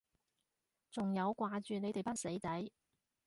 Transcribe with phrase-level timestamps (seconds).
[0.89, 2.71] 仲有掛住你哋班死仔